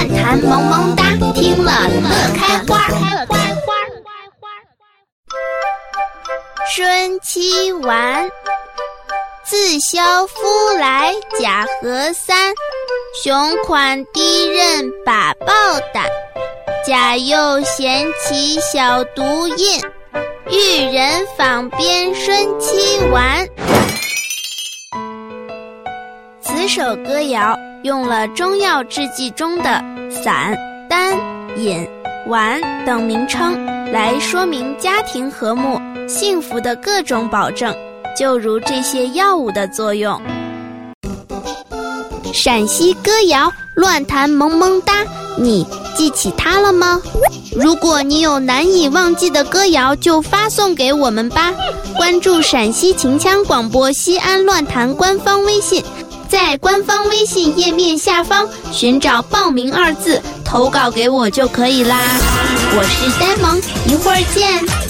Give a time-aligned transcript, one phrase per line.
[0.00, 1.04] 弹弹萌萌哒
[1.34, 3.76] 听了乐开花开花花花花
[4.40, 4.88] 花花
[6.74, 8.30] 孙七丸
[9.44, 10.38] 自萧夫
[10.78, 12.54] 来甲和三
[13.22, 15.46] 雄款低刃把抱
[15.92, 16.06] 胆
[16.86, 19.82] 甲又嫌弃小毒印
[20.50, 23.46] 玉人坊边孙七丸
[26.60, 30.54] 此首歌谣用了中药制剂中的散、
[30.90, 31.18] 丹、
[31.56, 31.88] 饮、
[32.26, 35.80] 丸等名称，来说明家庭和睦。
[36.06, 37.74] 幸福的各种保证，
[38.14, 40.20] 就如这些药物的作用。
[42.30, 45.02] 陕西歌谣乱弹萌萌哒，
[45.38, 47.00] 你记起它了吗？
[47.56, 51.54] 如果你有难以忘记的歌谣，就发送给我们吧。
[51.96, 55.82] 关注陕西秦腔广播西安乱弹官方微信，
[56.30, 61.96] 在官方微信页面下方寻找“报名”二字，投稿给我就可以啦。
[62.72, 64.89] 我是呆萌，一会儿见。